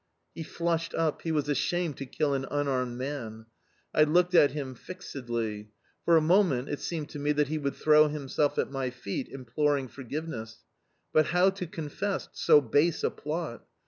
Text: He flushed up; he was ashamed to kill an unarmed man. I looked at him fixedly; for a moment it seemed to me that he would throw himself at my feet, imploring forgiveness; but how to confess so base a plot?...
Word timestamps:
He 0.33 0.41
flushed 0.41 0.95
up; 0.95 1.21
he 1.21 1.31
was 1.31 1.47
ashamed 1.47 1.95
to 1.97 2.07
kill 2.07 2.33
an 2.33 2.47
unarmed 2.49 2.97
man. 2.97 3.45
I 3.93 4.03
looked 4.03 4.33
at 4.33 4.49
him 4.49 4.73
fixedly; 4.73 5.69
for 6.05 6.17
a 6.17 6.21
moment 6.21 6.69
it 6.69 6.79
seemed 6.79 7.09
to 7.09 7.19
me 7.19 7.33
that 7.33 7.49
he 7.49 7.59
would 7.59 7.75
throw 7.75 8.07
himself 8.07 8.57
at 8.57 8.71
my 8.71 8.89
feet, 8.89 9.27
imploring 9.29 9.87
forgiveness; 9.89 10.63
but 11.13 11.27
how 11.27 11.51
to 11.51 11.67
confess 11.67 12.29
so 12.33 12.61
base 12.61 13.03
a 13.03 13.11
plot?... 13.11 13.63